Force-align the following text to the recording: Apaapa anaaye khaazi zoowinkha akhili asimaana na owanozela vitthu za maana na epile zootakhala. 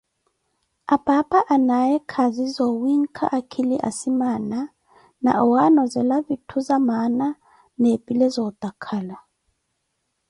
Apaapa 0.95 1.41
anaaye 1.55 1.95
khaazi 2.13 2.45
zoowinkha 2.55 3.25
akhili 3.37 3.77
asimaana 3.89 4.59
na 5.23 5.31
owanozela 5.43 6.15
vitthu 6.27 6.57
za 6.67 6.77
maana 6.87 7.27
na 7.79 7.85
epile 7.97 8.25
zootakhala. 8.35 9.17